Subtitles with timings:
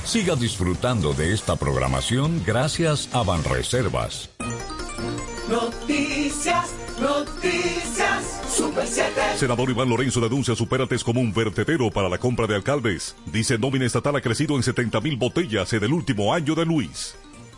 [0.09, 4.31] Siga disfrutando de esta programación gracias a Banreservas.
[5.51, 9.13] Noticias, noticias, Super 7.
[9.37, 13.17] Senador Iván Lorenzo denuncia Supérates como un vertedero para la compra de alcaldes.
[13.27, 17.15] Dice nómina estatal ha crecido en 70 mil botellas en el último año de Luis.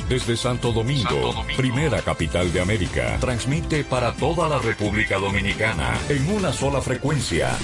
[0.08, 6.52] Desde Santo Domingo, primera capital de América, transmite para toda la República Dominicana en una
[6.52, 7.56] sola frecuencia.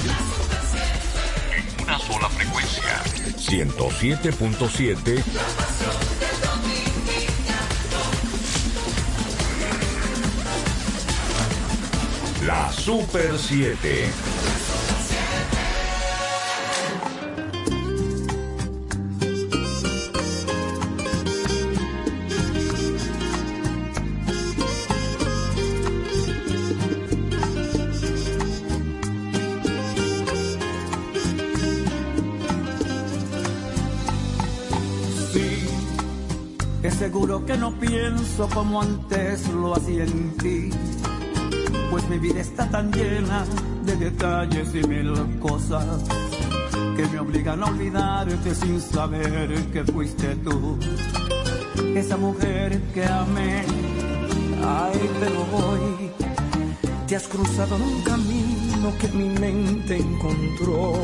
[1.54, 3.02] En una sola frecuencia.
[3.36, 5.22] 107.7
[12.46, 14.69] La Super 7.
[38.10, 40.70] Pienso como antes lo hacía en ti.
[41.90, 43.44] Pues mi vida está tan llena
[43.84, 46.02] de detalles y mil cosas
[46.96, 50.78] que me obligan a olvidarte sin saber que fuiste tú.
[51.94, 53.64] Esa mujer que amé,
[54.64, 56.10] ay, pero hoy
[57.06, 60.94] te has cruzado en un camino que mi mente encontró.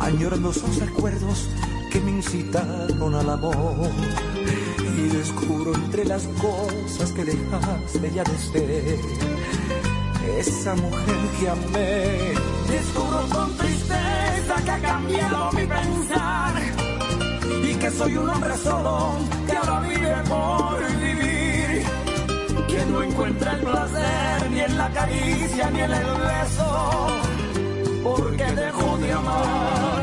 [0.00, 1.48] Añorando esos recuerdos
[1.90, 3.90] que me incitaron al amor.
[4.96, 8.98] Y descubro entre las cosas que dejaste ya de ser
[10.38, 12.34] esa mujer que amé.
[12.68, 16.54] Descubro con tristeza que ha cambiado mi pensar
[17.62, 19.14] y que soy un hombre solo
[19.46, 21.82] que ahora vive por vivir.
[22.68, 27.06] Que no encuentra el placer ni en la caricia ni en el beso,
[28.02, 30.01] porque dejó de amar.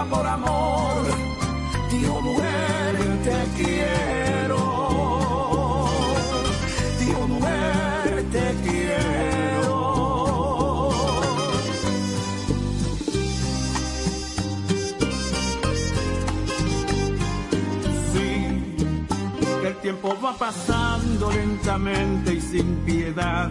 [0.00, 1.04] Por amor,
[1.90, 4.58] dijo mujer, te quiero.
[6.98, 9.74] Dijo mujer, te quiero.
[18.12, 18.74] Sí,
[19.66, 23.50] el tiempo va pasando lentamente y sin piedad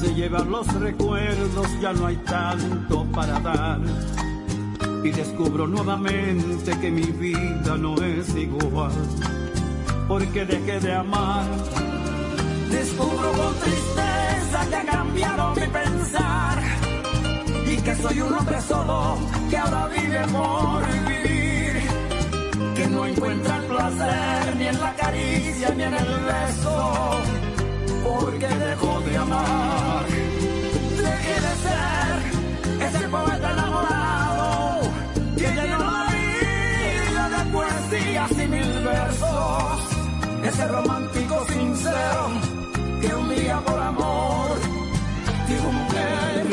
[0.00, 3.80] se llevan los recuerdos, ya no hay tanto para dar.
[5.02, 8.90] Y descubro nuevamente que mi vida no es igual,
[10.08, 11.46] porque dejé de amar.
[12.70, 16.62] Descubro con tristeza que ha cambiado mi pensar.
[17.66, 19.18] Y que soy un hombre solo
[19.48, 21.82] que ahora vive por vivir,
[22.74, 27.20] que no encuentra el placer ni en la caricia ni en el beso.
[28.04, 30.06] Porque dejó de amar.
[30.96, 34.17] Dejé de ser ese poeta enamorado
[38.30, 39.80] y mil versos.
[40.44, 42.30] Ese romántico sincero
[43.00, 44.48] que un día por amor
[45.48, 46.46] dijo mujer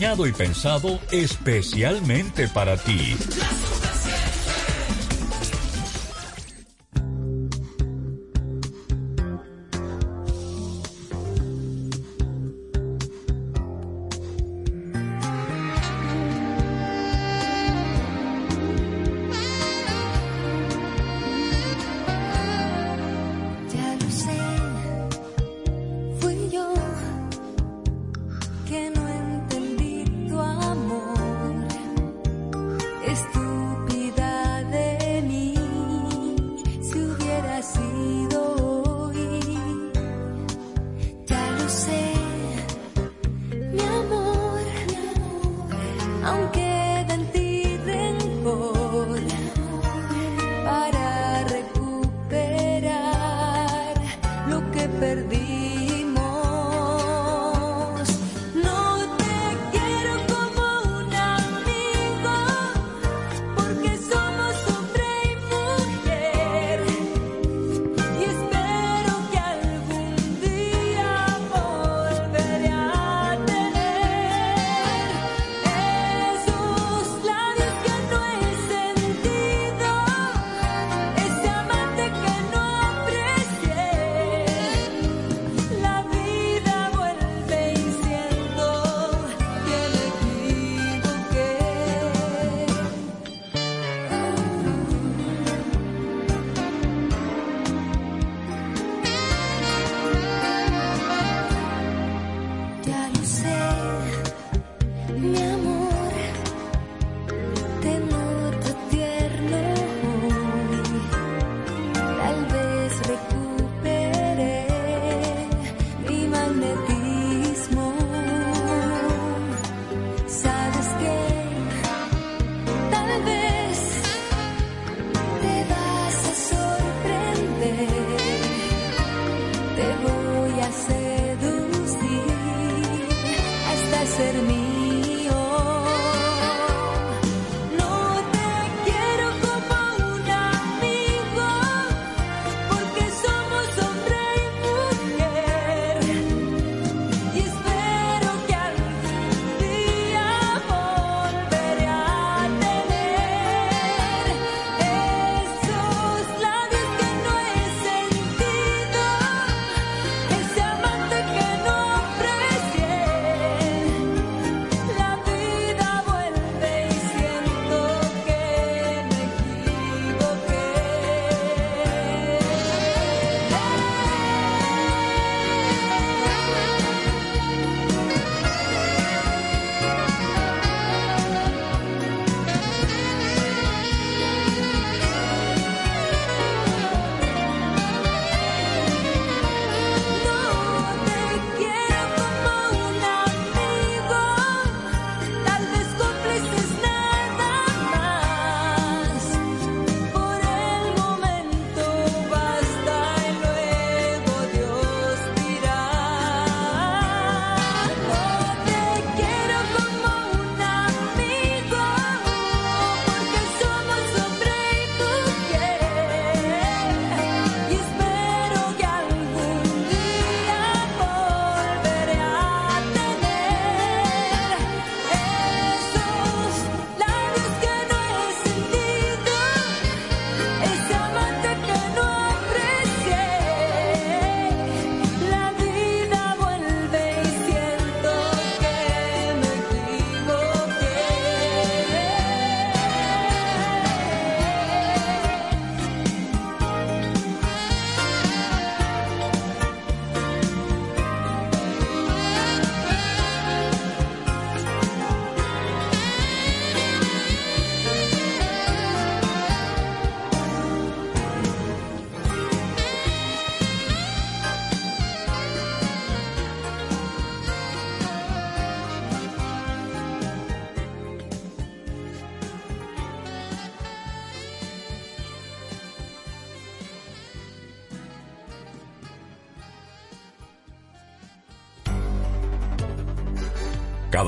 [0.00, 3.14] Y pensado especialmente para ti.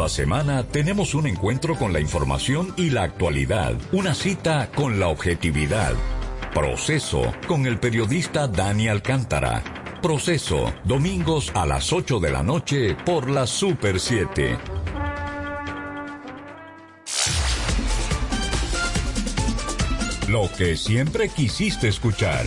[0.02, 5.06] Cada semana tenemos un encuentro con la información y la actualidad, una cita con la
[5.06, 5.94] objetividad.
[6.52, 9.62] Proceso con el periodista Dani Alcántara.
[10.02, 14.58] Proceso, domingos a las 8 de la noche por la Super 7.
[20.26, 22.44] Lo que siempre quisiste escuchar.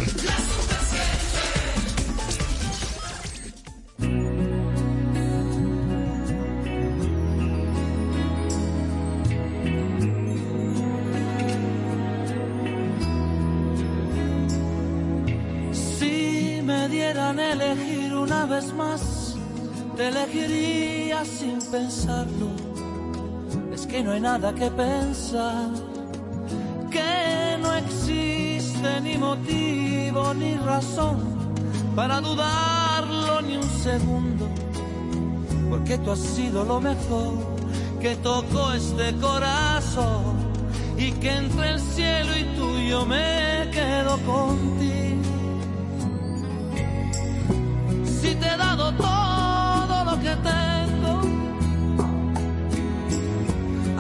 [24.38, 25.70] Nada que pensar,
[26.92, 31.18] que no existe ni motivo ni razón
[31.96, 34.46] para dudarlo ni un segundo,
[35.70, 37.32] porque tú has sido lo mejor
[38.02, 40.36] que tocó este corazón
[40.98, 45.24] y que entre el cielo y tú yo me quedo contigo.
[48.22, 50.75] Si te he dado todo lo que tengo,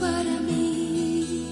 [0.00, 1.44] para mí.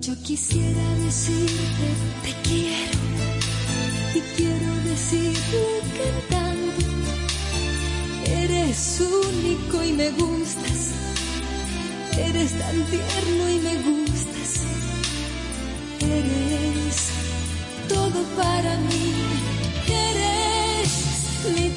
[0.00, 1.86] Yo quisiera decirte
[2.22, 2.98] te quiero
[4.14, 5.64] y quiero decirle
[5.98, 6.86] cantando.
[8.26, 10.80] Eres único y me gustas.
[12.18, 14.50] Eres tan tierno y me gustas.
[16.00, 16.96] Eres
[17.88, 19.12] todo para mí.
[19.88, 20.90] Eres
[21.56, 21.68] mi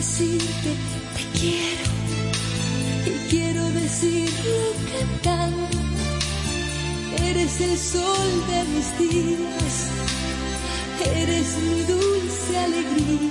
[0.00, 0.70] decirte
[1.14, 1.90] te quiero
[3.06, 4.60] y quiero decirlo
[4.92, 5.68] cantando.
[7.28, 9.74] Eres el sol de mis días,
[11.20, 13.29] eres mi dulce alegría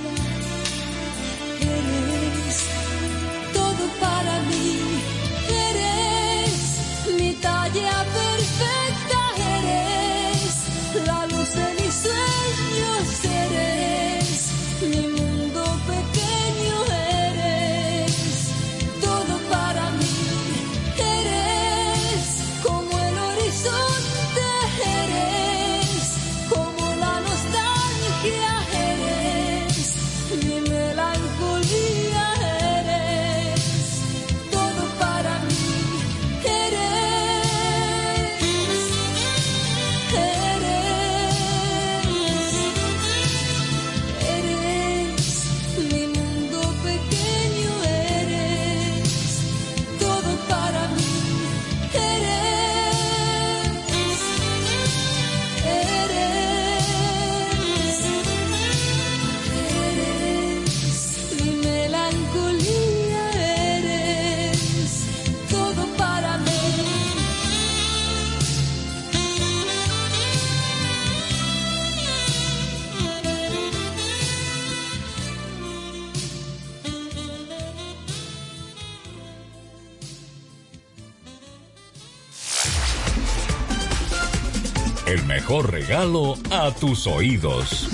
[85.90, 87.88] regalo a tus oídos.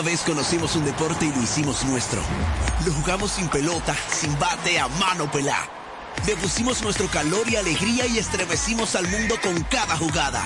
[0.00, 2.22] Una vez conocimos un deporte y lo hicimos nuestro.
[2.86, 5.68] Lo jugamos sin pelota, sin bate, a mano pelá.
[6.26, 10.42] Le pusimos nuestro calor y alegría y estremecimos al mundo con cada jugada.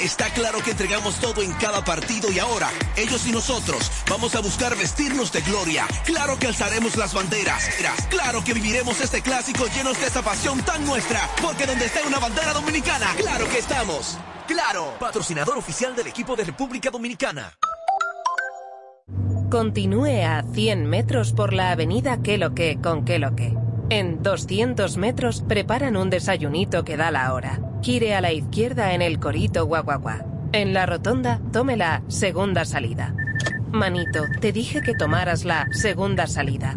[0.00, 4.40] Está claro que entregamos todo en cada partido y ahora, ellos y nosotros, vamos a
[4.40, 5.86] buscar vestirnos de gloria.
[6.04, 7.62] Claro que alzaremos las banderas.
[8.10, 11.30] Claro que viviremos este clásico llenos de esa pasión tan nuestra.
[11.40, 14.18] Porque donde esté una bandera dominicana, claro que estamos.
[14.48, 17.56] Claro, patrocinador oficial del equipo de República Dominicana.
[19.50, 23.56] Continúe a 100 metros por la avenida Que lo que con Que lo que.
[23.90, 27.60] En 200 metros preparan un desayunito que da la hora.
[27.80, 30.26] Gire a la izquierda en el corito guaguaguá.
[30.52, 33.14] En la rotonda, tome la segunda salida.
[33.70, 36.76] Manito, te dije que tomaras la segunda salida.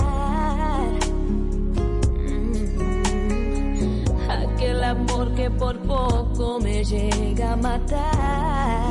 [5.71, 8.90] por poco me llega a matar.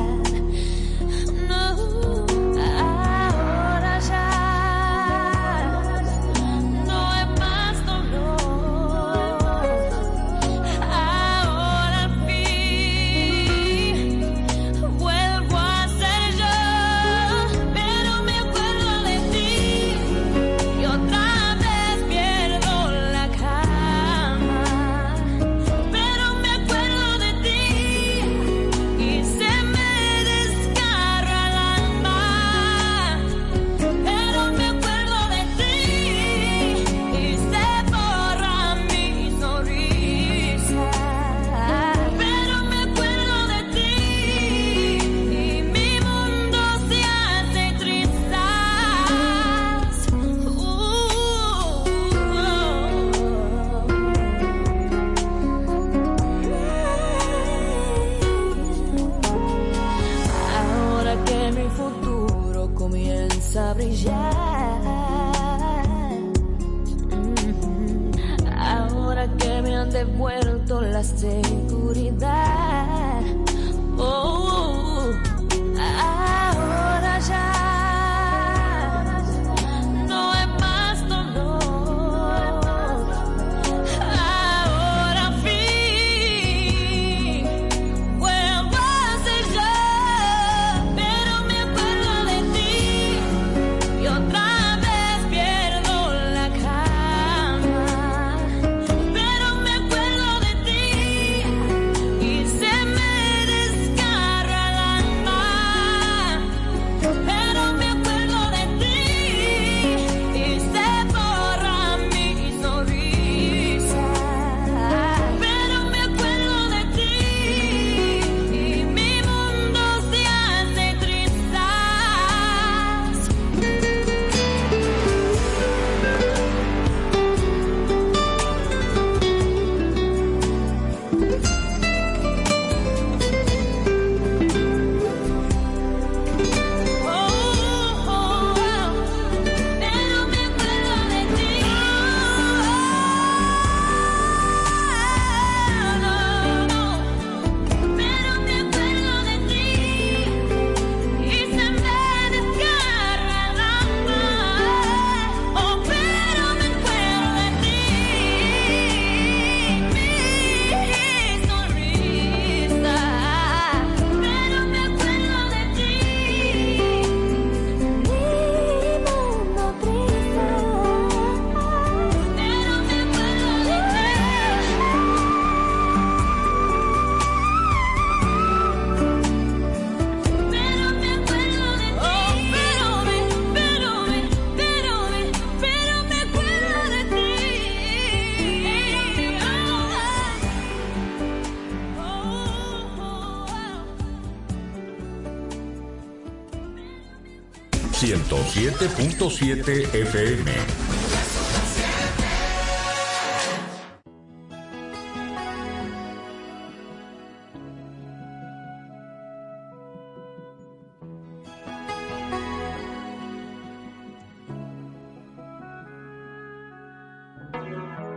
[198.61, 200.51] 107.7 FM.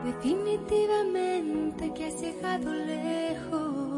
[0.05, 3.94] Definitivamente que has llegado lejos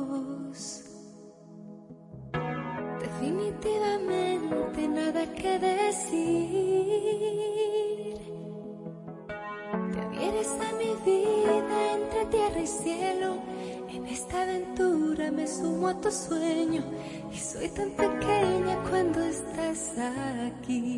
[17.67, 20.96] Soy tan pequeña cuando estás aquí.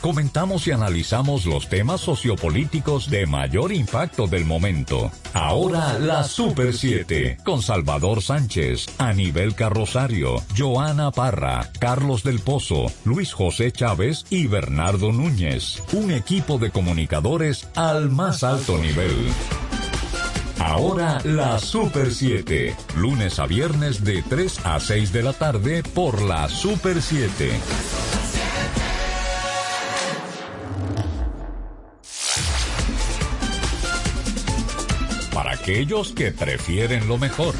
[0.00, 5.10] comentamos y analizamos los temas sociopolíticos de mayor impacto del momento.
[5.32, 13.32] Ahora la Super 7 con Salvador Sánchez, Anibel Carrosario, Joana Parra, Carlos del Pozo, Luis
[13.32, 15.82] José Chávez y Bernardo Núñez.
[15.92, 19.28] Un equipo de comunicadores al más alto nivel.
[20.58, 26.20] Ahora la Super 7, lunes a viernes de 3 a 6 de la tarde por
[26.20, 28.09] la Super 7.
[35.70, 37.54] aquellos que prefieren lo mejor.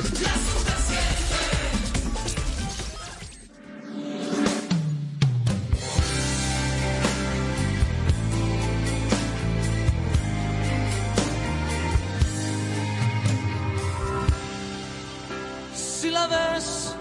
[15.72, 16.96] Si la ves,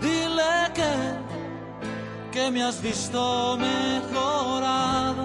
[0.00, 0.42] dile
[0.74, 0.92] que,
[2.30, 5.24] que me has visto mejorado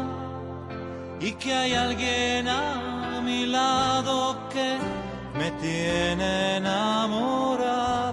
[1.20, 5.01] y que hay alguien a mi lado que
[5.42, 8.11] me tiene enamorado.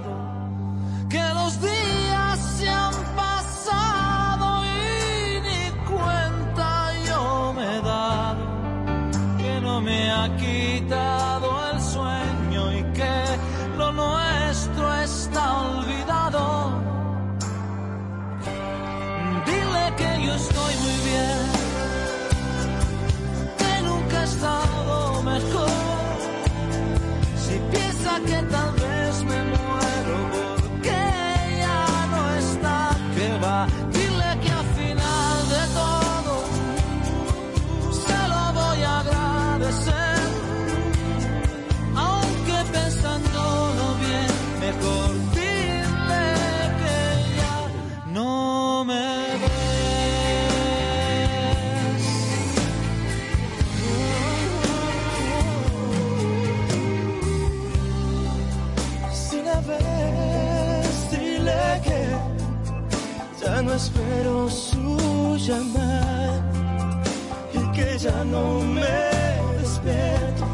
[67.99, 70.46] ya no me despierto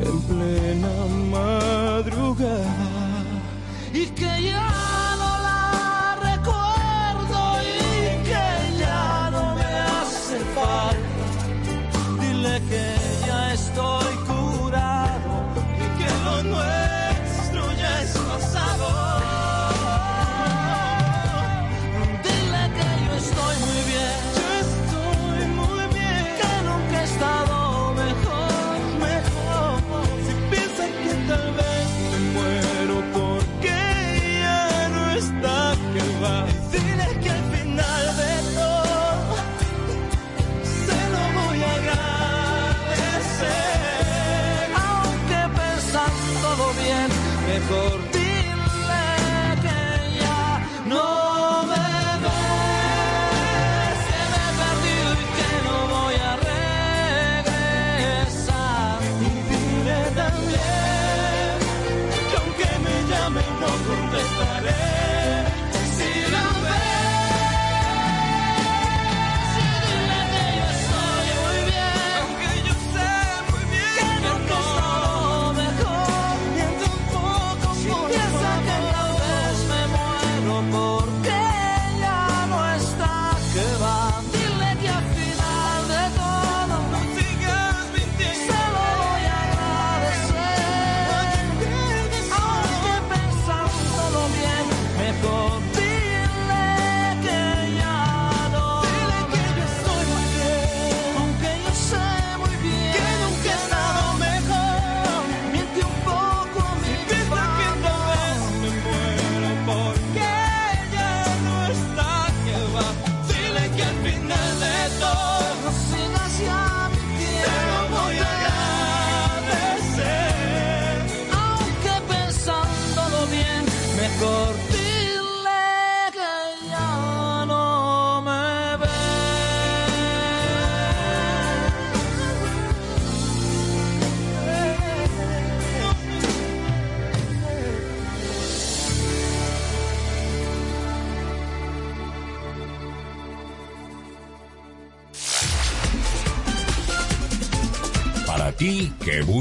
[0.00, 0.94] en plena
[1.30, 2.71] madrugada.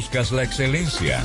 [0.02, 1.24] buscas la excelencia.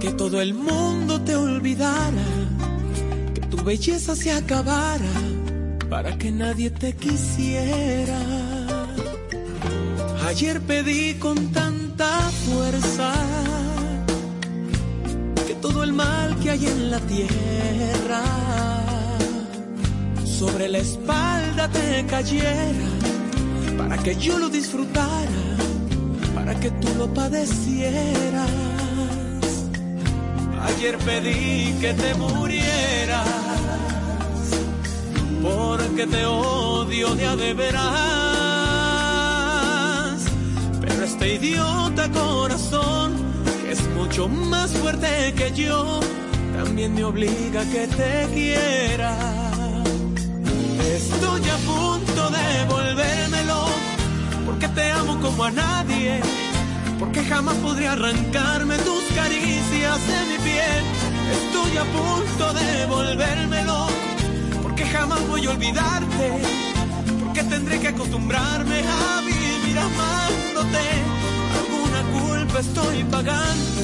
[0.00, 2.26] Que todo el mundo te olvidara,
[3.34, 5.14] que tu belleza se acabara
[5.90, 8.20] para que nadie te quisiera.
[10.26, 13.12] Ayer pedí con tanta fuerza
[15.46, 18.22] que todo el mal que hay en la tierra
[20.24, 22.88] sobre la espalda te cayera
[23.76, 25.11] para que yo lo disfrutara,
[26.62, 28.48] que tú lo padecieras.
[30.62, 33.26] Ayer pedí que te murieras
[35.42, 37.82] porque te odio de a de veras.
[40.80, 43.14] Pero este idiota corazón,
[43.64, 45.98] que es mucho más fuerte que yo,
[46.56, 49.16] también me obliga a que te quiera.
[50.94, 53.64] Estoy a punto de volvérmelo,
[54.46, 56.20] porque te amo como a nadie,
[57.02, 60.82] porque jamás podría arrancarme tus caricias de mi piel.
[61.32, 63.88] Estoy a punto de volvérmelo
[64.62, 66.26] porque jamás voy a olvidarte,
[67.24, 70.84] porque tendré que acostumbrarme a vivir amándote.
[71.58, 73.82] Alguna culpa estoy pagando,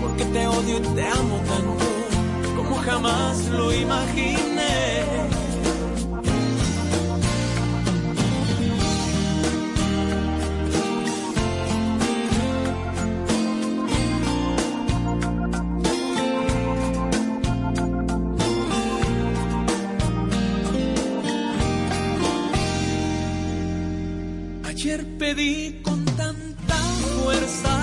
[0.00, 5.37] porque te odio y te amo tanto, como jamás lo imaginé.
[24.90, 26.76] Ayer pedí con tanta
[27.22, 27.78] fuerza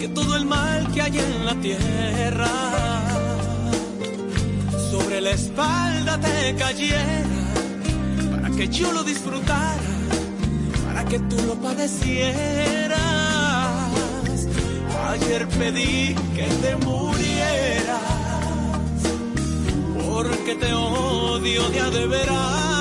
[0.00, 2.48] que todo el mal que hay en la tierra
[4.90, 7.22] sobre la espalda te cayera
[8.30, 9.76] para que yo lo disfrutara,
[10.86, 12.98] para que tú lo padecieras.
[15.10, 18.00] Ayer pedí que te murieras
[20.02, 22.77] porque te odio de de veras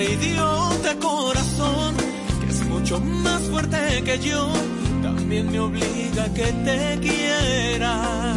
[0.00, 1.96] este idiota corazón,
[2.40, 4.48] que es mucho más fuerte que yo,
[5.02, 8.34] también me obliga a que te quiera.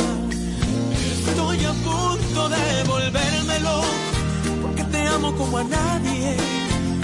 [1.28, 3.86] Estoy a punto de volverme loco,
[4.64, 6.36] porque te amo como a nadie,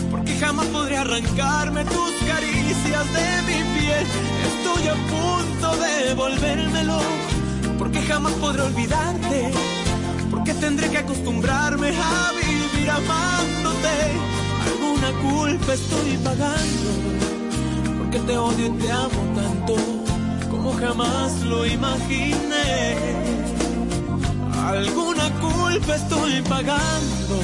[0.10, 4.08] porque jamás podré arrancarme tus caricias de mi piel.
[4.48, 9.52] Estoy a punto de volverme loco, porque jamás podré olvidarte,
[10.32, 14.47] porque tendré que acostumbrarme a vivir amándote
[14.98, 16.90] alguna culpa estoy pagando,
[17.98, 19.76] porque te odio y te amo tanto
[20.50, 22.96] como jamás lo imaginé.
[24.66, 27.40] Alguna culpa estoy pagando,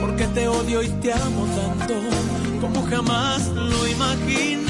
[0.00, 1.94] porque te odio y te amo tanto
[2.60, 4.69] como jamás lo imaginé.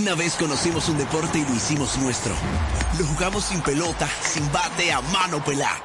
[0.00, 2.32] Una vez conocimos un deporte y lo hicimos nuestro.
[2.98, 5.78] Lo jugamos sin pelota, sin bate, a mano pelá.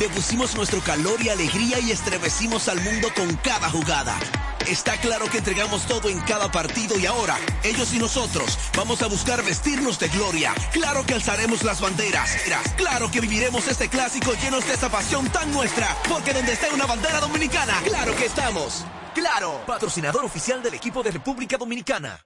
[0.00, 4.18] Le pusimos nuestro calor y alegría y estremecimos al mundo con cada jugada.
[4.66, 9.08] Está claro que entregamos todo en cada partido y ahora, ellos y nosotros, vamos a
[9.08, 10.54] buscar vestirnos de gloria.
[10.72, 12.34] Claro que alzaremos las banderas.
[12.78, 15.94] Claro que viviremos este clásico llenos de esa pasión tan nuestra.
[16.08, 18.86] Porque donde esté una bandera dominicana, claro que estamos.
[19.14, 22.18] Claro, patrocinador oficial del equipo de República Dominicana.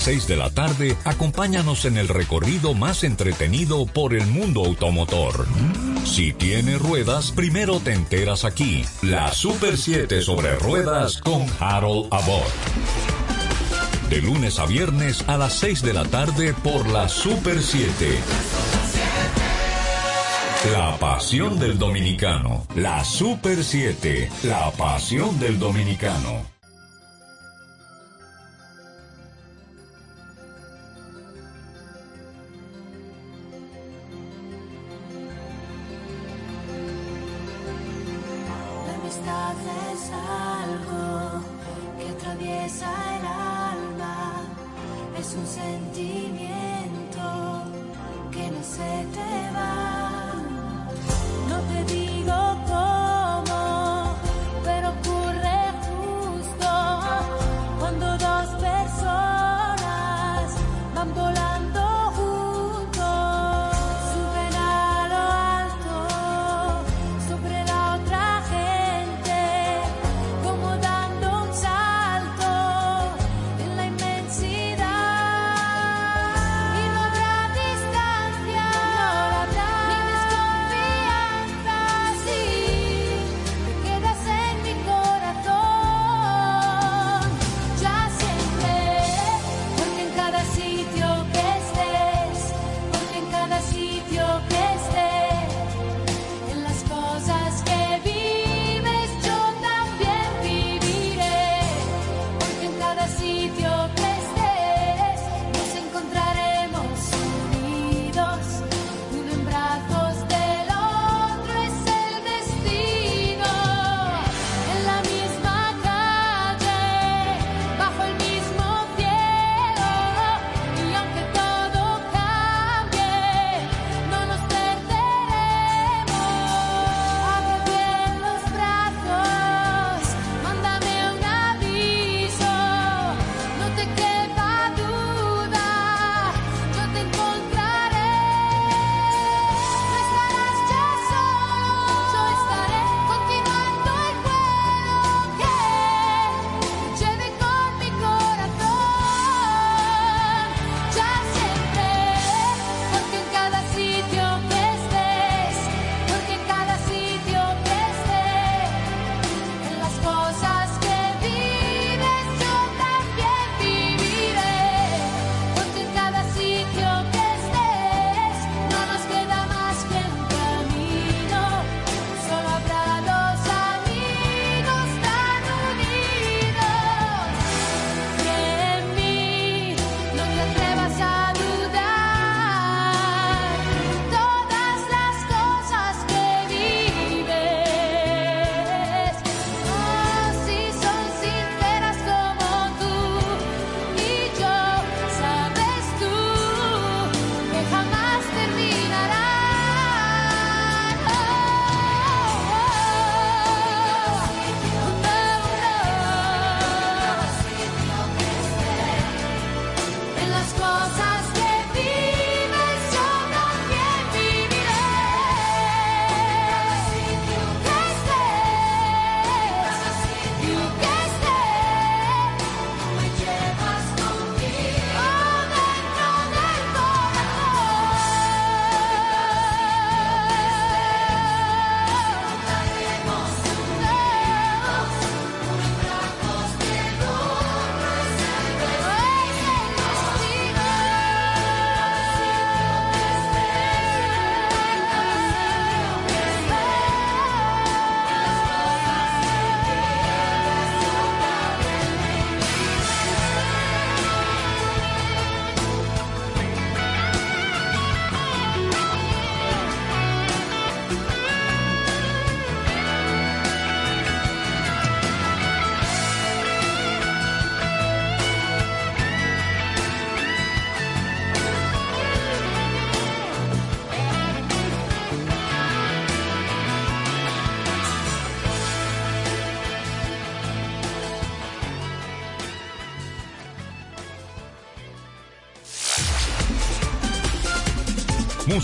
[0.00, 4.64] A las 6 de la tarde, acompáñanos en el recorrido más entretenido por el mundo
[4.64, 5.46] automotor.
[6.06, 8.82] Si tiene ruedas, primero te enteras aquí.
[9.02, 12.50] La Super 7 sobre ruedas con Harold Abbott.
[14.08, 18.18] De lunes a viernes a las 6 de la tarde por la Super 7.
[20.72, 22.66] La pasión del dominicano.
[22.74, 24.30] La Super 7.
[24.44, 26.59] La pasión del dominicano.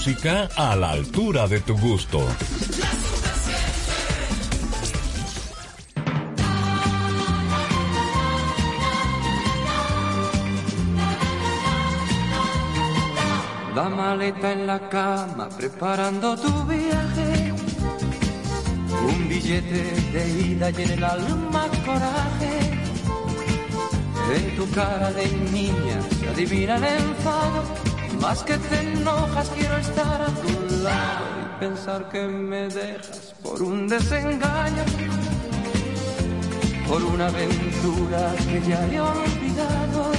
[0.09, 2.21] A la altura de tu gusto.
[13.75, 17.53] La maleta en la cama preparando tu viaje.
[19.09, 22.55] Un billete de ida y en el alma coraje.
[24.37, 27.76] En tu cara de niña se adivina el enfado.
[28.27, 33.63] Más que te enojas quiero estar a tu lado y pensar que me dejas por
[33.63, 34.85] un desengaño.
[36.89, 40.11] Por una aventura que ya he olvidado.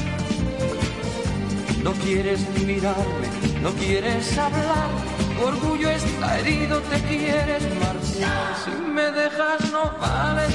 [1.84, 3.28] No quieres mirarme,
[3.62, 4.90] no quieres hablar,
[5.38, 8.56] tu orgullo está herido, te quieres marchar.
[8.64, 10.48] Si me dejas no vale,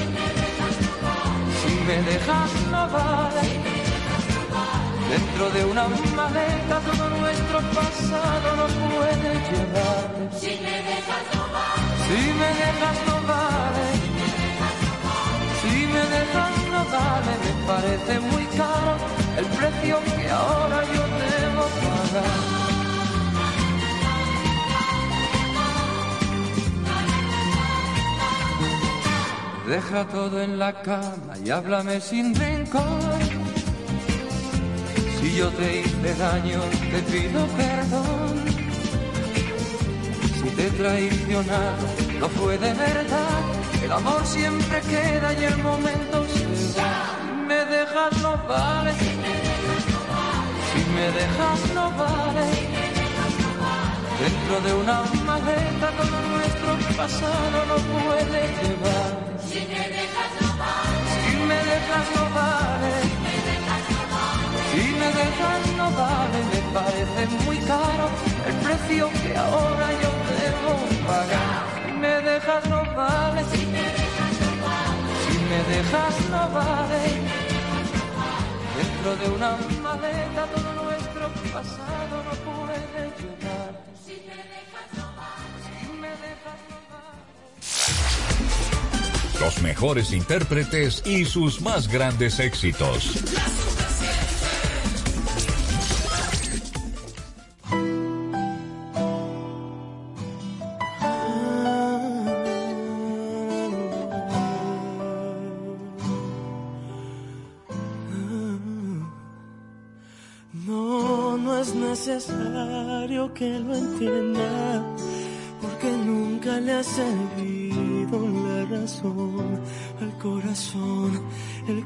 [1.61, 3.72] si me dejas no vale.
[5.13, 5.87] Dentro de una
[6.17, 10.09] maleta todo nuestro pasado no puede llevar.
[10.41, 11.93] Si me dejas no vale.
[12.07, 13.87] Si me dejas no vale.
[15.61, 18.93] Si me dejas no vale, me parece muy caro
[19.37, 22.41] el precio que ahora yo debo pagar.
[29.69, 33.42] Deja todo en la cama y háblame sin rencor.
[35.37, 36.61] Yo te hice daño,
[36.91, 38.45] te pido perdón.
[40.37, 43.41] Si te he no fue de verdad.
[43.83, 47.19] El amor siempre queda y el momento se va.
[47.49, 48.93] Me dejas no vale.
[50.69, 52.47] Si me dejas no vale.
[54.21, 59.13] Dentro de una maleta todo nuestro pasado no puede llevar.
[59.49, 61.11] Si me dejas no vale.
[61.25, 63.02] Si me dejas no vale.
[65.13, 68.09] Me dejas no vale, me parece muy caro
[68.47, 70.11] el precio que ahora yo
[70.41, 70.73] debo
[71.07, 71.63] pagar.
[71.85, 73.43] Si me dejas no vale.
[73.53, 75.13] Si me dejas no vale.
[75.29, 77.03] Si me dejas no vale.
[78.77, 79.51] Dentro de una
[79.83, 83.73] maleta todo nuestro pasado no puede llevar.
[84.05, 85.57] Si me dejas no vale.
[85.67, 87.23] Si me dejas no vale.
[89.41, 93.23] Los mejores intérpretes y sus más grandes éxitos.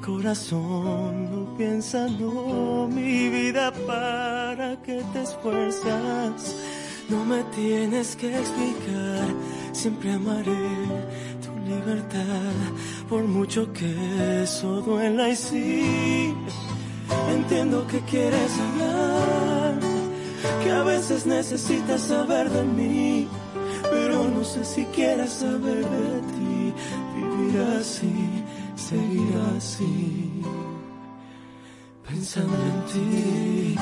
[0.06, 6.54] Corazón no piensa, no, mi vida, para que te esfuerzas.
[7.08, 9.26] No me tienes que explicar,
[9.72, 10.68] siempre amaré
[11.44, 12.54] tu libertad,
[13.08, 16.34] por mucho que eso duela y sí.
[17.32, 19.74] Entiendo que quieres hablar,
[20.62, 23.28] que a veces necesitas saber de mí,
[23.90, 26.74] pero no sé si quieres saber de ti.
[27.16, 28.35] Vivir así,
[29.56, 30.42] así,
[32.06, 33.76] pensando en ti.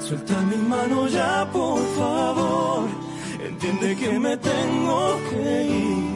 [0.00, 2.88] Suelta mi mano ya, por favor.
[3.48, 6.14] Entiende que me tengo que ir.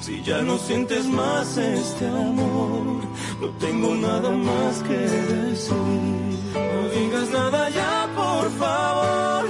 [0.00, 3.02] Si ya no sientes más este amor,
[3.40, 4.98] no tengo nada más que
[5.34, 5.76] decir.
[6.54, 9.44] No digas nada ya, por favor.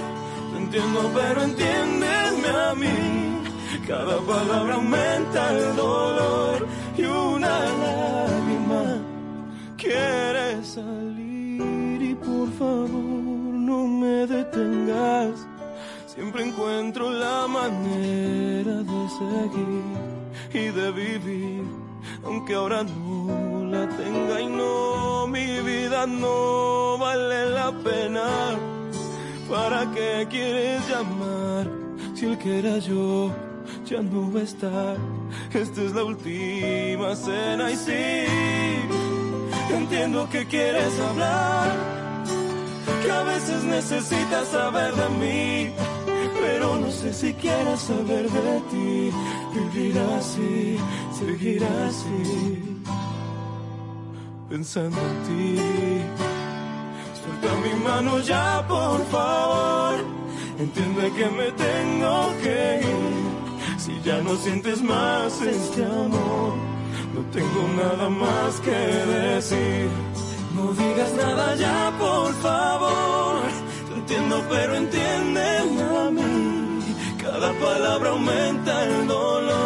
[0.53, 3.17] Lo entiendo, pero entiéndeme a mí.
[3.87, 6.67] Cada palabra aumenta el dolor
[6.99, 8.46] y una lágrima
[9.87, 12.03] quiere salir.
[12.11, 15.47] Y por favor, no me detengas.
[16.07, 20.17] Siempre encuentro la manera de seguir
[20.53, 21.65] y de vivir,
[22.25, 28.27] aunque ahora no la tenga y no, mi vida no vale la pena.
[29.49, 31.71] ¿Para qué quieres llamar
[32.15, 33.31] si el que era yo
[33.85, 34.97] ya no va a estar?
[35.53, 38.25] Esta es la última cena y sí,
[39.75, 41.77] entiendo que quieres hablar,
[43.03, 45.73] que a veces necesitas saber de mí
[46.47, 49.11] pero no sé si quieras saber de ti.
[49.55, 50.79] Vivir así,
[51.19, 52.83] seguir así,
[54.49, 55.61] pensando en ti.
[57.21, 59.97] Suelta mi mano ya, por favor.
[60.59, 63.79] Entiende que me tengo que ir.
[63.79, 66.55] Si ya no sientes más este amor,
[67.17, 69.89] no tengo nada más que decir.
[70.55, 73.43] No digas nada ya, por favor.
[73.89, 76.81] Te entiendo, pero entiéndeme a mí.
[77.23, 79.66] Cada palabra aumenta el dolor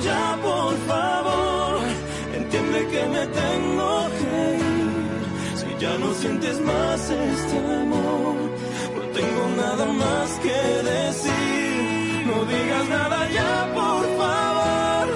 [0.00, 1.80] ya, por favor.
[2.34, 5.58] Entiende que me tengo que ir.
[5.60, 8.34] Si ya no sientes más este amor,
[8.96, 10.58] no tengo nada más que
[10.92, 12.26] decir.
[12.26, 15.06] No digas nada ya, por favor.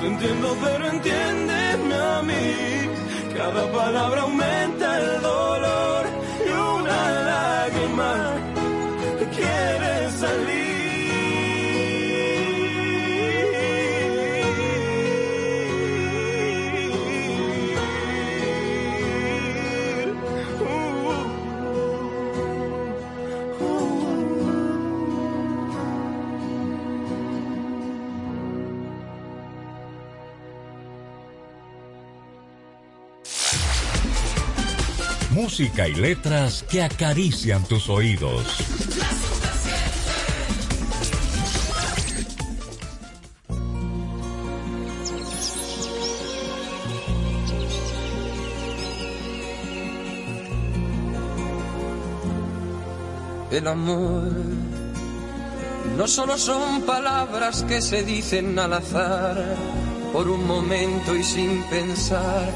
[0.00, 2.46] Te entiendo, pero entiéndeme a mí.
[3.36, 4.85] Cada palabra aumenta
[35.58, 38.44] Música y letras que acarician tus oídos.
[53.50, 54.30] El amor
[55.96, 59.56] no solo son palabras que se dicen al azar
[60.12, 62.52] por un momento y sin pensar,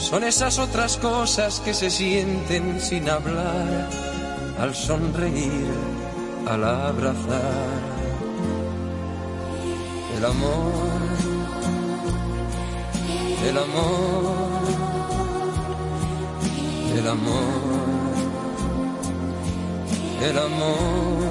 [0.00, 3.88] son esas otras cosas que se sienten sin hablar
[4.58, 5.66] al sonreír,
[6.48, 7.80] al abrazar.
[10.16, 10.72] El amor,
[13.48, 14.60] el amor,
[16.98, 17.80] el amor
[20.22, 21.24] el amor,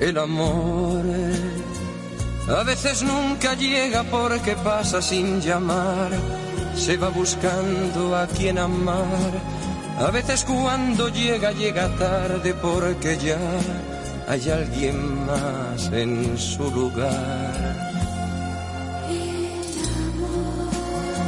[0.00, 1.69] el amor.
[2.50, 6.10] A veces nunca llega porque pasa sin llamar,
[6.74, 9.32] se va buscando a quien amar.
[9.98, 13.38] A veces cuando llega, llega tarde porque ya
[14.26, 17.76] hay alguien más en su lugar.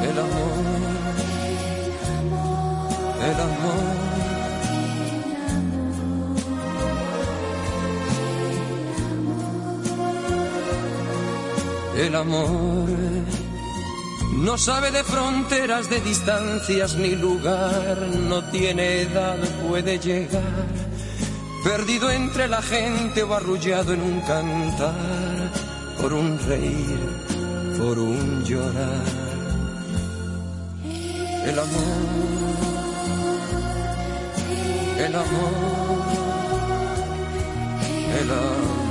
[0.03, 0.65] El amor,
[3.31, 4.02] el amor.
[11.97, 12.89] El amor
[14.37, 19.39] no sabe de fronteras, de distancias ni lugar, no tiene edad,
[19.69, 20.67] puede llegar,
[21.63, 25.53] perdido entre la gente o arrullado en un cantar,
[26.01, 26.99] por un reír,
[27.79, 29.05] por un llorar.
[31.45, 31.83] El amor,
[34.99, 36.03] el amor,
[38.21, 38.82] el amor.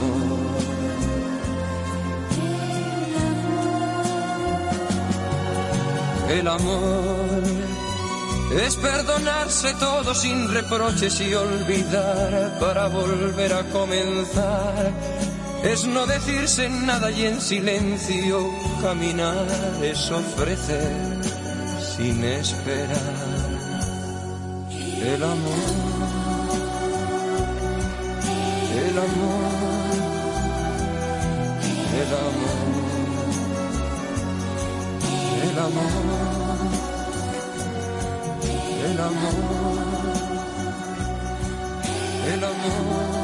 [6.32, 7.44] El amor
[8.64, 14.94] es perdonarse todo sin reproches y olvidar para volver a comenzar.
[15.64, 18.50] Es no decirse nada y en silencio
[18.82, 19.46] caminar.
[19.84, 21.22] Es ofrecer
[21.98, 22.98] sin esperar.
[24.70, 25.68] El amor,
[28.88, 29.52] el amor,
[32.00, 32.82] el amor
[35.52, 36.11] el amor,
[39.02, 39.32] el amor,
[42.34, 43.21] el amor,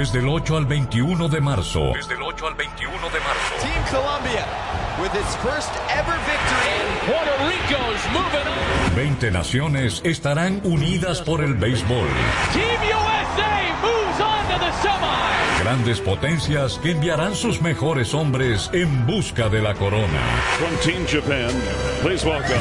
[0.00, 1.92] Desde el 8 al 21 de marzo.
[1.94, 3.54] Desde el 8 al 21 de marzo.
[3.60, 4.46] Team Colombia
[4.98, 6.70] with its first ever victory.
[6.80, 8.94] And Puerto Rico's moving on.
[8.94, 12.08] 20 naciones estarán unidas por el béisbol.
[12.54, 15.62] Team USA moves on to the semi.
[15.62, 20.22] Grandes potencias que enviarán sus mejores hombres en busca de la corona.
[20.58, 21.50] From Team Japan,
[22.00, 22.56] please welcome.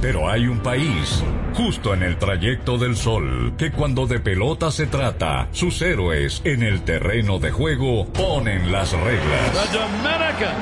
[0.00, 1.20] Pero hay un país,
[1.54, 6.62] justo en el trayecto del sol, que cuando de pelota se trata, sus héroes en
[6.62, 9.52] el terreno de juego ponen las reglas.
[9.52, 10.54] The Dominican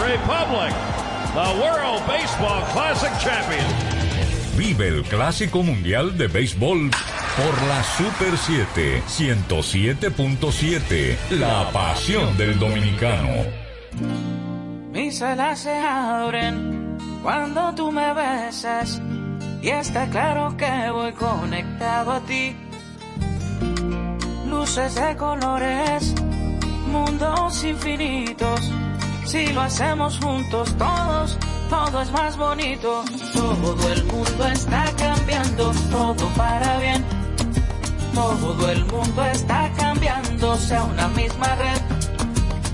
[0.00, 0.74] Republic.
[1.34, 3.66] the World Baseball Classic champion.
[4.56, 11.16] Vive el Clásico Mundial de Béisbol por la Super 7 107.7.
[11.30, 13.32] La pasión del dominicano.
[14.92, 19.02] Mis alas se abren cuando tú me besas
[19.64, 22.54] y está claro que voy conectado a ti.
[24.46, 26.14] Luces de colores,
[26.92, 28.60] mundos infinitos.
[29.24, 31.38] Si lo hacemos juntos todos,
[31.70, 33.04] todo es más bonito.
[33.32, 37.02] Todo el mundo está cambiando, todo para bien.
[38.12, 41.80] Todo el mundo está cambiando, sea una misma red.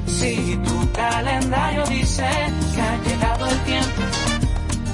[0.08, 2.28] Si tu calendario dice
[2.74, 4.02] que ha llegado el tiempo,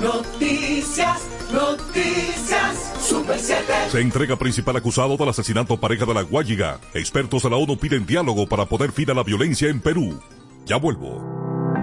[0.00, 1.20] Noticias,
[1.52, 3.90] noticias, Super 7.
[3.90, 6.80] Se entrega principal acusado del asesinato pareja de la Guayiga.
[6.94, 10.18] Expertos de la ONU piden diálogo para poner fin a la violencia en Perú.
[10.64, 11.49] Ya vuelvo.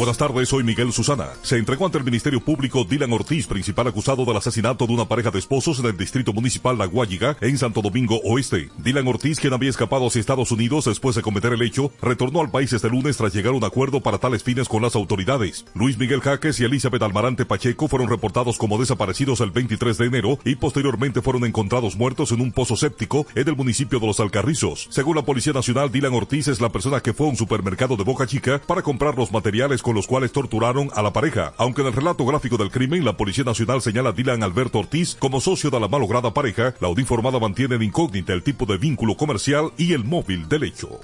[0.00, 1.28] Buenas tardes, soy Miguel Susana.
[1.42, 5.30] Se entregó ante el Ministerio Público Dylan Ortiz, principal acusado del asesinato de una pareja
[5.30, 8.70] de esposos en el distrito municipal La Guayiga, en Santo Domingo Oeste.
[8.78, 12.50] Dylan Ortiz, quien había escapado hacia Estados Unidos después de cometer el hecho, retornó al
[12.50, 15.66] país este lunes tras llegar a un acuerdo para tales fines con las autoridades.
[15.74, 20.38] Luis Miguel Jaques y Elizabeth Almarante Pacheco fueron reportados como desaparecidos el 23 de enero
[20.46, 24.88] y posteriormente fueron encontrados muertos en un pozo séptico en el municipio de Los Alcarrizos.
[24.88, 28.04] Según la Policía Nacional, Dylan Ortiz es la persona que fue a un supermercado de
[28.04, 31.52] Boca Chica para comprar los materiales con los cuales torturaron a la pareja.
[31.56, 35.16] Aunque en el relato gráfico del crimen, la Policía Nacional señala a Dylan Alberto Ortiz
[35.18, 39.16] como socio de la malograda pareja, la uniformada mantiene en incógnita el tipo de vínculo
[39.16, 41.00] comercial y el móvil del hecho.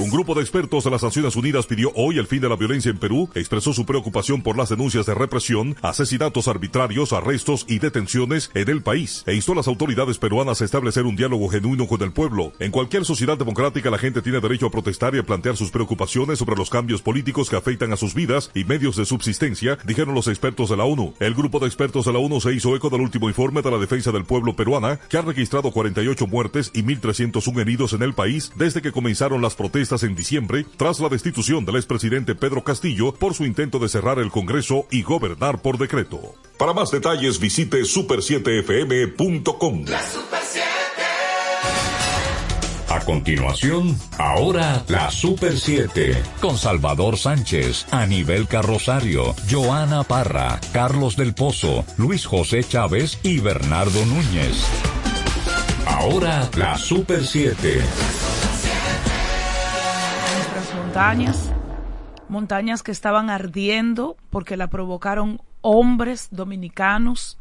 [0.00, 2.88] Un grupo de expertos de las Naciones Unidas pidió hoy el fin de la violencia
[2.88, 8.52] en Perú, expresó su preocupación por las denuncias de represión, asesinatos arbitrarios, arrestos y detenciones
[8.54, 12.00] en el país, e instó a las autoridades peruanas a establecer un diálogo genuino con
[12.02, 12.52] el pueblo.
[12.60, 16.38] En cualquier sociedad democrática la gente tiene derecho a protestar y a plantear sus preocupaciones
[16.38, 20.28] sobre los cambios políticos que afectan a sus vidas y medios de subsistencia, dijeron los
[20.28, 21.14] expertos de la ONU.
[21.18, 23.78] El grupo de expertos de la ONU se hizo eco del último informe de la
[23.78, 28.52] defensa del pueblo peruana, que ha registrado 48 muertes y 1.301 heridos en el país
[28.54, 33.14] desde que comenzaron las protestas protestas en diciembre tras la destitución del expresidente Pedro Castillo
[33.14, 36.34] por su intento de cerrar el Congreso y gobernar por decreto.
[36.58, 39.86] Para más detalles visite super7fm.com.
[42.90, 51.34] A continuación, ahora la Super 7, con Salvador Sánchez, Aníbal Rosario, Joana Parra, Carlos del
[51.34, 54.64] Pozo, Luis José Chávez y Bernardo Núñez.
[55.86, 57.82] Ahora la Super 7.
[60.88, 61.52] Montañas,
[62.30, 67.36] montañas que estaban ardiendo porque la provocaron hombres dominicanos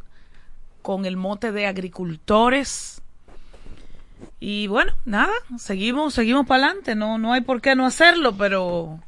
[0.82, 3.02] con el mote de agricultores.
[4.42, 9.00] Y bueno, nada, seguimos, seguimos para adelante, no, no hay por qué no hacerlo, pero,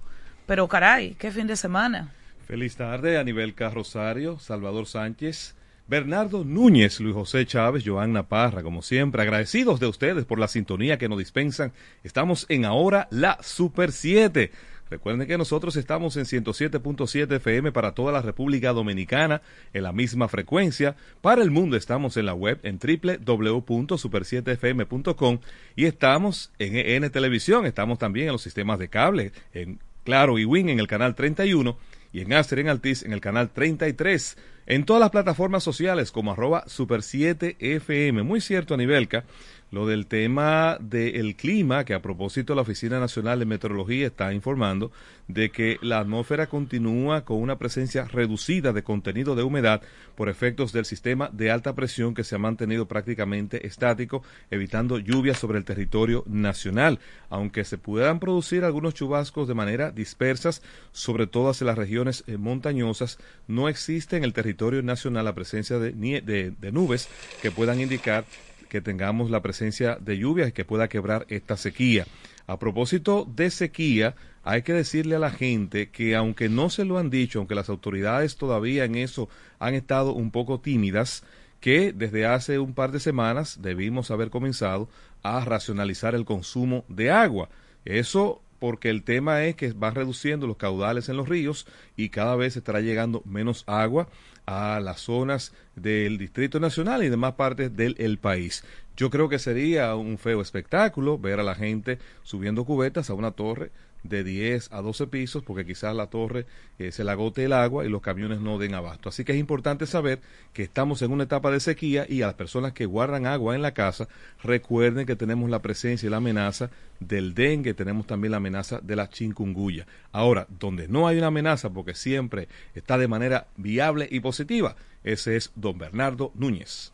[0.45, 2.13] pero caray, qué fin de semana.
[2.47, 5.53] Feliz tarde a nivel Rosario, Salvador Sánchez,
[5.89, 10.99] Bernardo Núñez, Luis José Chávez, Joanna Parra, como siempre, agradecidos de ustedes por la sintonía
[10.99, 11.73] que nos dispensan.
[12.03, 14.51] Estamos en ahora la Super 7.
[14.91, 19.41] Recuerden que nosotros estamos en 107.7 FM para toda la República Dominicana
[19.73, 20.95] en la misma frecuencia.
[21.21, 25.39] Para el mundo estamos en la web en www.super7fm.com
[25.75, 27.65] y estamos en EN Televisión.
[27.65, 31.75] Estamos también en los sistemas de cable, en Claro y Win en el canal 31
[32.11, 34.37] y en Aster en Altis en el canal 33.
[34.65, 38.23] En todas las plataformas sociales como arroba super7fm.
[38.23, 39.25] Muy cierto, Anibelca
[39.71, 44.91] lo del tema del clima, que a propósito la Oficina Nacional de Meteorología está informando
[45.27, 49.81] de que la atmósfera continúa con una presencia reducida de contenido de humedad
[50.15, 55.37] por efectos del sistema de alta presión que se ha mantenido prácticamente estático, evitando lluvias
[55.37, 56.99] sobre el territorio nacional,
[57.29, 63.19] aunque se puedan producir algunos chubascos de manera dispersas, sobre todas las regiones eh, montañosas,
[63.47, 67.07] no existe en el territorio nacional la presencia de, de nubes
[67.41, 68.25] que puedan indicar
[68.69, 72.05] que tengamos la presencia de lluvias y que pueda quebrar esta sequía.
[72.47, 76.97] A propósito de sequía, hay que decirle a la gente que aunque no se lo
[76.97, 79.27] han dicho, aunque las autoridades todavía en eso
[79.59, 81.23] han estado un poco tímidas,
[81.59, 84.89] que desde hace un par de semanas debimos haber comenzado
[85.23, 87.49] a racionalizar el consumo de agua.
[87.83, 91.65] Eso porque el tema es que va reduciendo los caudales en los ríos
[91.95, 94.09] y cada vez estará llegando menos agua
[94.49, 98.63] a las zonas del Distrito Nacional y demás partes del país.
[98.97, 103.31] Yo creo que sería un feo espectáculo ver a la gente subiendo cubetas a una
[103.31, 103.69] torre
[104.03, 106.45] de 10 a 12 pisos porque quizás la torre
[106.77, 109.09] eh, se la agote el agua y los camiones no den abasto.
[109.09, 110.21] Así que es importante saber
[110.53, 113.61] que estamos en una etapa de sequía y a las personas que guardan agua en
[113.61, 114.07] la casa
[114.43, 116.69] recuerden que tenemos la presencia y la amenaza
[116.99, 119.85] del dengue, tenemos también la amenaza de la chikungunya.
[120.11, 125.37] Ahora, donde no hay una amenaza porque siempre está de manera viable y positiva, ese
[125.37, 126.91] es don Bernardo Núñez.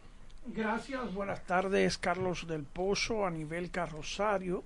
[0.47, 4.63] Gracias, buenas tardes Carlos del Pozo, a nivel Carrosario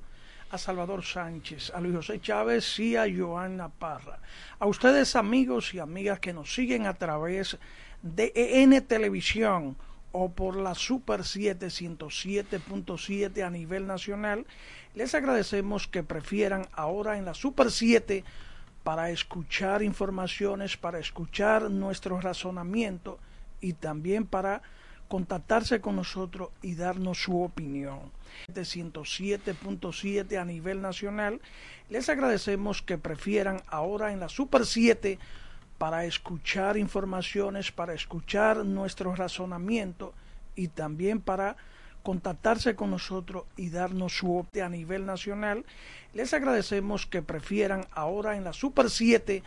[0.52, 4.20] a Salvador Sánchez, a Luis José Chávez y a Joana Parra.
[4.60, 7.58] A ustedes amigos y amigas que nos siguen a través
[8.02, 9.78] de EN Televisión
[10.12, 14.48] o por la Super 707.7 a nivel nacional,
[14.96, 18.24] les agradecemos que prefieran ahora en la Super 7
[18.84, 23.20] para escuchar informaciones, para escuchar nuestro razonamiento
[23.62, 24.64] y también para
[25.10, 28.00] contactarse con nosotros y darnos su opinión.
[28.48, 31.42] De 107.7 a nivel nacional,
[31.90, 35.20] les agradecemos que prefieran ahora en la Super 7
[35.78, 40.14] para escuchar informaciones, para escuchar nuestro razonamiento
[40.56, 41.58] y también para
[42.04, 45.66] contactarse con nosotros y darnos su opinión a nivel nacional.
[46.14, 49.42] Les agradecemos que prefieran ahora en la Super 7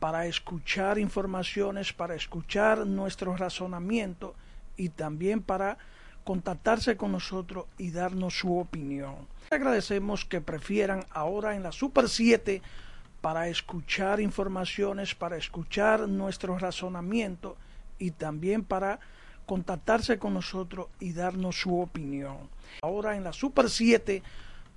[0.00, 4.34] para escuchar informaciones, para escuchar nuestro razonamiento
[4.76, 5.78] y también para
[6.24, 9.28] contactarse con nosotros y darnos su opinión.
[9.50, 12.62] Agradecemos que prefieran ahora en la Super 7
[13.20, 17.56] para escuchar informaciones, para escuchar nuestro razonamiento
[17.98, 18.98] y también para
[19.46, 22.50] contactarse con nosotros y darnos su opinión.
[22.82, 24.22] Ahora en la Super 7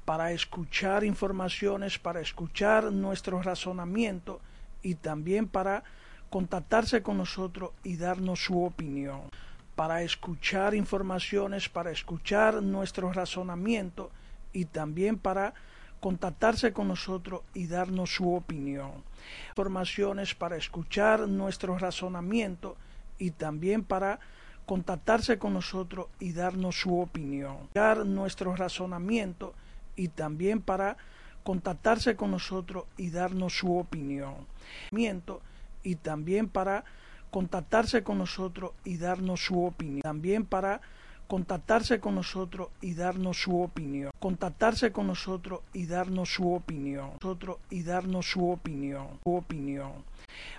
[0.06, 4.39] para escuchar informaciones, para escuchar nuestro razonamiento
[4.84, 5.84] y también para
[6.30, 9.22] contactarse con nosotros y darnos su opinión
[9.80, 14.11] para escuchar informaciones, para escuchar nuestro razonamiento
[14.51, 15.53] y también para
[16.01, 18.91] contactarse con nosotros y darnos su opinión.
[19.51, 22.75] Informaciones para escuchar nuestro razonamiento
[23.19, 24.19] y también para
[24.65, 27.69] contactarse con nosotros y darnos su opinión.
[27.73, 29.53] Dar nuestro razonamiento
[29.95, 30.97] y también para
[31.45, 34.45] contactarse con nosotros y darnos su opinión.
[35.84, 36.84] Y también para
[37.32, 40.01] contactarse con nosotros y darnos su opinión.
[40.01, 40.82] También para
[41.27, 44.11] contactarse con nosotros y darnos su opinión.
[44.19, 47.11] Contactarse con nosotros y darnos su opinión.
[47.21, 49.07] Nosotros y darnos su opinión.
[49.23, 49.91] Su opinión.